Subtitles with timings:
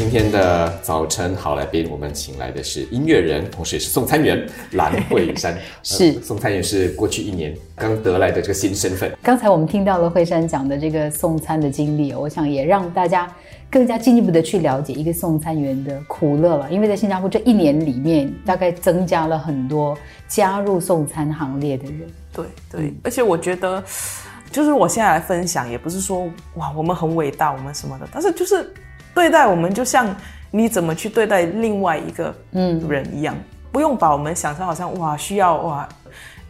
[0.00, 5.54] 今天的早晨好来宾，我们请来的是音乐人，同时也是送餐员蓝慧珊。
[5.84, 9.12] 是呃送餐员是过去一年刚得来的这个新身份。
[9.22, 13.30] 刚才我们听到了慧珊讲的这个送餐的经历，我想也让大家
[13.70, 16.72] 更加进一步的去了解一个送餐员的苦乐了。
[16.72, 19.94] 因为在新加坡这一年里面，大概增加了很多
[20.26, 22.00] 加入送餐行列的人。
[22.32, 23.84] 对对，而且我觉得，
[24.50, 28.72] 就是我现在来分享，也不是说哇我们很伟大，我们什么的，但是就是
[29.20, 30.16] 对待我们就像
[30.50, 33.36] 你怎么去对待另外一个嗯人一样，
[33.70, 35.86] 不用把我们想成好像哇需要哇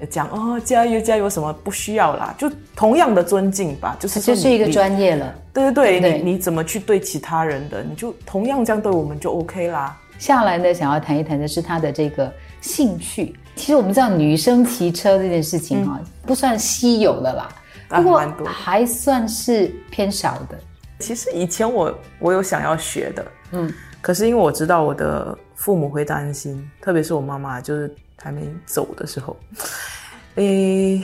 [0.09, 5.35] 讲哦加油加油什么不需要啦，就同样的尊敬吧，就是说这就是一个你专业了。
[5.53, 9.99] 对对对，对你你怎么去对其他人的，你就同样这样对我们就 OK 啦。
[10.17, 13.35] 下来呢，想要谈一谈的是他的这个兴趣。
[13.57, 17.49] 其实我们知道女生骑车这件事情哈、不算稀有的啦，
[17.89, 20.57] 啊不过还算是偏少的。
[21.01, 29.37] 其实以前我我有想要学的，嗯，可是因为我知道我的父母会担心，特别是我妈妈，就是还没走的时候，
[30.37, 31.03] 诶，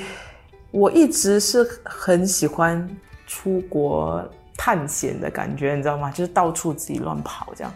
[0.70, 2.88] 我一直是很喜欢
[3.26, 4.22] 出国
[4.56, 6.10] 探险的感觉，你知道吗？
[6.10, 7.72] 就是到处自己乱跑这样。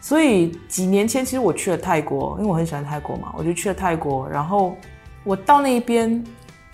[0.00, 4.28] 所以几年前，其实我去了泰国，因为我很喜欢泰国嘛，我就去了泰国。
[4.28, 4.76] 然后
[5.22, 6.22] 我到那边，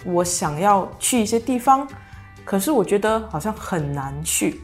[0.05, 1.87] 我想要去一些地方，
[2.49, 4.59] 可是我觉得好像很难去。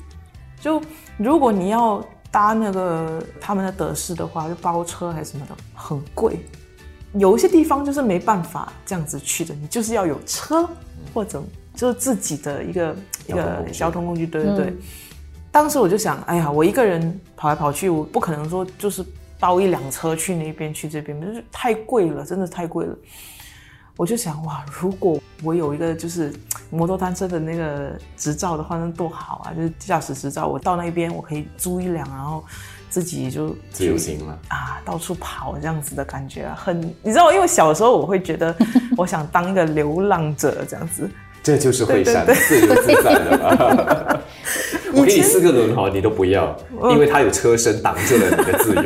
[0.58, 0.80] 就
[1.18, 6.38] 如果你要搭那个他们的德式的话，就包车还是什么的，很贵。
[7.12, 10.66] 有一些地方就是没办法这样子去的，你就是要有车
[11.12, 11.42] 或者
[11.74, 14.74] 就是自己的一个一个交通工具，对对对。
[15.52, 19.04] 当时我就想，哎呀，我一个人跑来跑去，我不可能说就是
[19.38, 22.96] 包一辆车去那边去这边，就是太贵了，真的太贵了。
[23.96, 26.32] 我就想，哇，如果我有一个就是
[26.68, 29.54] 摩托单车的那个执照的话，那多好啊！
[29.54, 32.44] 就是驾驶执照，我到那边我可以租一辆，然后
[32.90, 38.52] 自己就自由行了啊，到处跑这样子的感觉啊，很你知道，因为小时候我会觉得
[38.98, 41.08] 我想当一个流浪者这样子，
[41.40, 44.20] 这就是会山对自由自在了吧？
[44.92, 46.56] 我给你四个轮哈，你都不要，
[46.90, 48.82] 因为它有车身挡住了你的自由。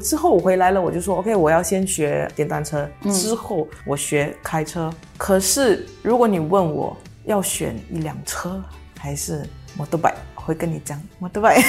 [0.00, 4.92] 之后我回来了，我就说 OK，我要先学电单车，之后我学开车。
[5.16, 8.62] 可是如果你问我要选一辆车
[8.98, 9.44] 还是
[9.76, 10.00] 摩托
[10.36, 11.62] 我会跟你讲摩托 bike。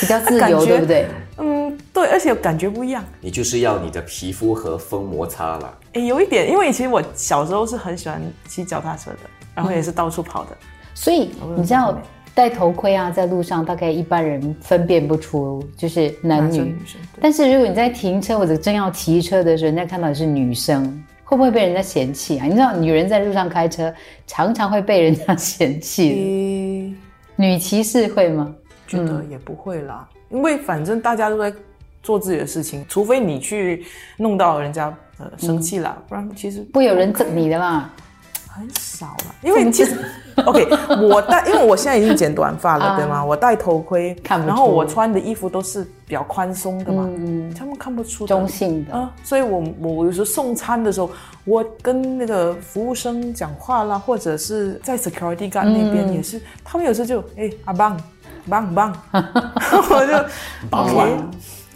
[0.00, 1.06] 比较自由， 对不对？
[1.36, 3.04] 嗯，对，而且感觉不一样。
[3.20, 5.78] 你就是要你的皮肤和风摩擦了。
[5.92, 9.18] 诶，有一点，因为其实我小时候是很喜欢骑脚踏车的，
[9.54, 10.56] 然后也是到处跑的。
[10.94, 11.98] 所以你知道
[12.40, 20.82] 戴头盔啊，在路上大概一般人分辨不出就是男女男女生但是如果你在停车或者正要骑车的时候，人家看到你是女生，
[21.22, 22.46] 会不会被人家嫌弃啊？
[22.46, 23.92] 你知道女人在路上开车
[24.26, 26.96] 常常会被人家嫌弃
[27.36, 28.54] 女骑士会吗？
[28.86, 31.52] 觉得也不会啦，因为反正大家都在
[32.02, 33.84] 做自己的事情，除非你去
[34.16, 37.90] 弄到人家呃生气啦，不然其实不会有人整你的啦。
[38.52, 39.34] 很少了。
[39.42, 39.96] 因为其实
[40.44, 40.66] OK，
[41.08, 42.96] 我戴，因为我现在已经剪短发了， 啊。
[42.96, 43.24] 对吗？
[43.24, 48.28] 我戴头盔，看不然后我穿的衣服都是比较宽松的嘛，嗯他们看不出的。
[48.34, 51.10] 中性的，啊，所以我我我有时候送餐的时候，
[51.44, 57.96] 我跟那个服务生讲话啦，或者是在 security guard 那边也是，他们有时候就哎阿棒
[58.48, 61.30] 棒棒， 我就棒 OK 棒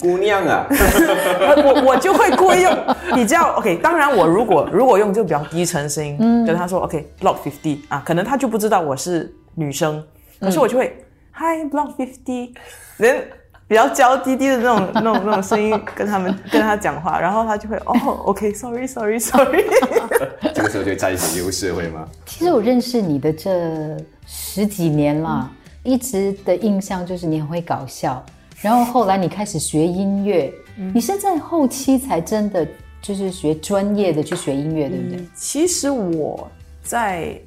[0.05, 0.67] 姑娘啊，
[1.65, 2.77] 我我就会故意用
[3.15, 3.77] 比较 OK。
[3.79, 10.05] 当然，我如果如果用就比较低沉声音，跟他说 OK block fifty 啊，可能他就不知道我是女生，
[10.39, 10.95] 可是我就会、
[11.33, 12.55] Hi block fifty，
[12.99, 13.27] 人
[13.67, 17.95] 比较娇滴滴的那种 那种那种声音跟他们跟他讲话，然后他就会哦
[18.27, 19.65] OK sorry sorry sorry，
[20.55, 22.07] 这个时候就占一些优势，会吗？
[22.27, 25.51] 其实我认识你的这十几年啦，
[25.83, 28.23] 一直的印象就是你很会搞笑，
[28.61, 30.53] 然后后来你开始学音乐，
[30.93, 32.67] 你是在后期才真的
[33.03, 35.25] 就是学专业的去学音乐，对不对？
[35.35, 36.51] 其实我
[36.83, 37.39] 在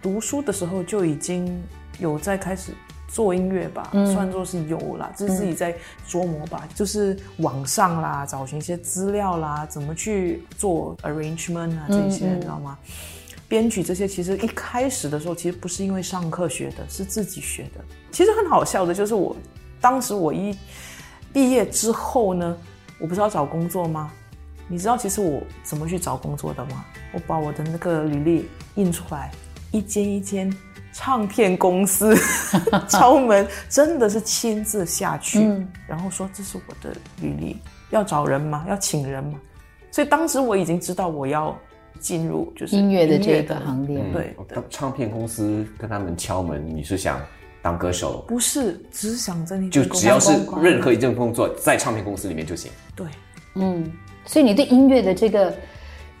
[0.00, 1.62] 读书的时候就已经
[1.98, 2.72] 有在开始
[3.08, 5.74] 做音乐吧，算作是有啦，就是自己在
[6.08, 12.78] 琢磨吧，就是网上啦，找寻一些资料啦，怎么去做 arrangement 啊这些，你知道吗？
[13.46, 17.84] 编曲这些其实一开始的时候，其实不是因为上课学的，是自己学的。
[18.10, 19.36] 其实很好笑的，就是我
[19.84, 20.56] 当时我一
[21.30, 22.56] 毕业之后呢，
[22.98, 24.10] 我不是要找工作吗？
[24.66, 26.86] 你知道其实我怎么去找工作的吗？
[27.12, 29.30] 我把我的那个履历印出来，
[29.72, 30.50] 一间一间
[30.90, 32.16] 唱片公司
[32.88, 37.58] 敲门，真的是亲自下去，嗯然后说这是我的履历，
[37.90, 38.64] 要找人吗？
[38.66, 39.38] 要请人吗？
[39.90, 41.54] 所以当时我已经知道我要
[42.00, 47.20] 进入就是音乐的这个行列，对嗯唱片公司跟他们敲门，你是想
[47.64, 50.30] 当歌手，不是，只想着你就只要是
[50.60, 52.70] 任何一件工作在唱片公司里面就行。
[52.94, 53.06] 对，
[53.54, 53.90] 嗯，
[54.26, 55.50] 所以你对音乐的这个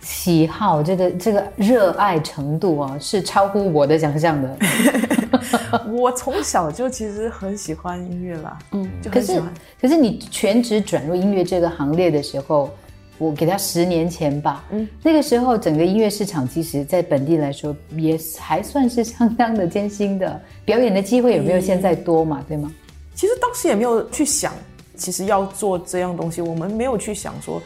[0.00, 4.56] 喜好，这个这个热爱程度啊，是超乎我的想象的。
[5.92, 9.52] 我从小就其实很喜欢音乐啦，嗯，就可是很喜欢。
[9.82, 12.70] 可是你全职转入音乐这个行列的时候，
[13.18, 22.44] 我给他十年前吧，嗯，那个时候整个音乐市场其实在本地来说也还算是相当的艰辛的，表演的机会有没有现在多嘛？
[22.48, 22.72] 对吗？
[23.14, 24.52] 其实当时也没有去想，
[24.96, 27.62] 其实要做这样东西，我们没有去想说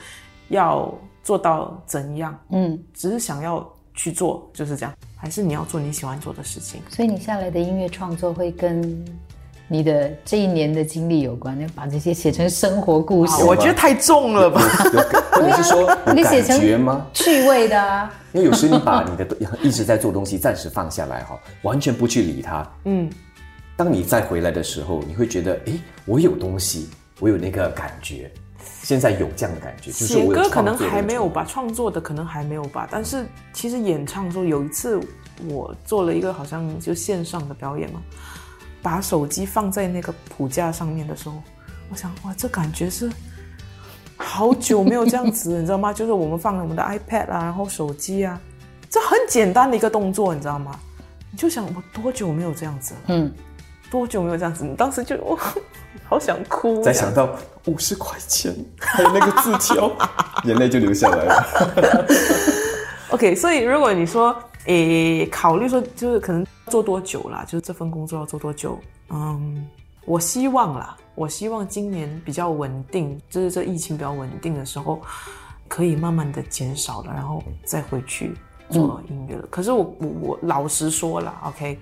[0.49, 0.93] 要
[1.25, 4.95] 做到怎样，嗯，只是想要去做，就是这样。
[5.17, 6.81] 还是你要做你喜欢做的事情。
[6.91, 9.05] 所以你下来的音乐创作会跟
[9.69, 14.61] 你的这一年的经历有关，要把这些写成生活故事，我觉得太重了吧？
[14.93, 15.01] 有
[15.31, 16.59] 或者是说你写成？
[17.13, 18.11] 趣味的啊。
[18.33, 19.27] 因为有时你把你的
[19.63, 22.67] 一直在做东西暂时放下来哈，完全不去理它。
[22.85, 23.11] 嗯，
[23.77, 25.73] 当你再回来的时候，你会觉得，哎，
[26.07, 26.89] 我有东西，
[27.21, 28.31] 我有那个感觉。
[28.83, 32.89] 现在有这样的感觉，就是写歌可能还没有冲吧，创作的可能还没有吧。
[32.91, 34.99] 但是其实演唱的时候，有一次
[35.49, 38.01] 我做了一个好像就线上的表演嘛，
[38.83, 41.35] 把手机放在那个谱架上面的时候，
[41.91, 43.11] 我想哇，这感觉是
[44.17, 45.93] 好久没有这样子，你知道吗？
[45.93, 48.41] 就是我们放了我们的 iPad 啊，然后手机啊，
[48.91, 50.79] 这很简单的一个动作，你知道吗？
[51.31, 53.01] 你就想我多久没有这样子了？
[53.09, 53.33] 嗯，
[53.91, 54.65] 多久没有这样子？
[54.65, 55.39] 你当时就哇，
[56.09, 56.83] 好想哭。
[56.83, 57.37] 再想到
[57.67, 59.91] 五十块钱，还有那个字条，
[60.45, 62.07] 眼泪就流下来了。
[63.11, 64.37] OK，所以如果你说，
[64.69, 68.79] 诶，考虑说就是可能做多久啦，就是这份工作要做多久？
[69.09, 69.67] 嗯，
[70.05, 75.01] 我希望啦，我希望今年比较稳定，就是这疫情比较稳定的时候，
[75.69, 78.35] 可以慢慢的减少了，然后再回去
[78.69, 79.47] 做音乐了。
[79.51, 81.79] 可是我我我老实说了，OK，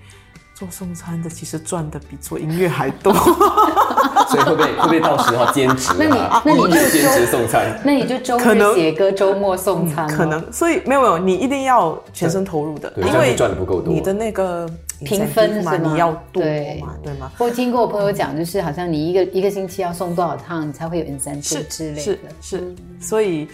[0.57, 3.13] 做送餐的其实赚的比做音乐还多。
[4.29, 6.41] 所以会不会会不会到时候兼职那你啊？
[6.43, 10.25] 那你就兼职送餐， 那你就周可能日写歌，周末送餐、可。
[10.25, 14.69] 能，所以没有没有，你一定要全身投入的，因为就赚的不够多你的那个
[15.05, 17.31] 评分嘛，是吗你要多对嘛，对吗？
[17.37, 23.47] 我听过我朋友讲，就是好像你一个一个星期要送多少趟，你才会有 incentive 之类是的，是，所以，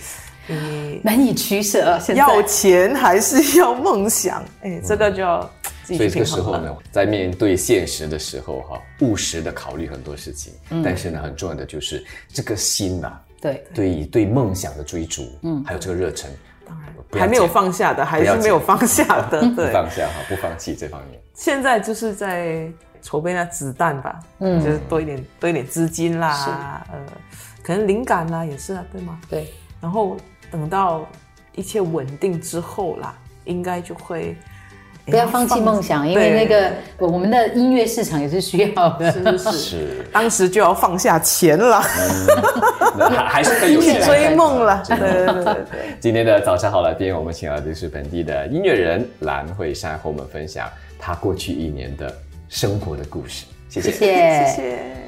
[0.47, 1.99] 你，难以取舍。
[1.99, 4.43] 现在要钱还是要梦想？
[4.63, 5.47] 哎，这个就要
[5.83, 6.09] 所以。
[6.09, 16.29] 这个时候呢，在面对现实的时候哈，务实的考虑很多事情，嗯但是呢，很重要的就是这个心呐、对，对对梦想的追逐，嗯，还有这个热忱，
[16.65, 19.41] 当然还没有放下的，还是没有放下的。
[19.41, 21.19] 不对，放下哈，不放弃这方面。
[21.33, 22.71] 现在就是在
[23.01, 26.97] 筹备那子弹吧，嗯，就是多一点多一点资金啦，呃，
[27.61, 29.19] 可能灵感啦也是啊，对吗？
[29.29, 29.51] 对，
[29.81, 30.15] 然后
[30.49, 31.05] 等到
[31.55, 34.37] 一切稳定之后啦，应该就会
[35.05, 39.11] 不要放弃梦想，因为那个我们的音乐市场也是需要的。
[39.11, 41.83] 是是是， 是，当时就要放下钱了，
[42.97, 44.81] 那还还是可以 去追梦了。
[44.87, 45.63] 对对对对对。
[45.99, 52.13] 今天的早上好来宾，我们请到的是本地的音乐人蓝慧珊，和我们分享她过去一年的
[52.47, 53.45] 生活的故事。
[53.69, 54.05] 谢谢谢
[54.55, 55.02] 谢。